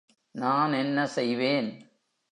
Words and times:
நான் 0.35 0.73
என்ன 0.73 1.07
செய்வேன்? 1.07 1.69